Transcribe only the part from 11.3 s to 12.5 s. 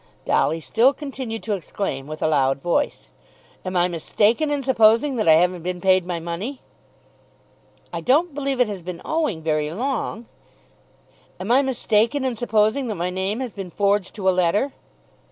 "Am I mistaken in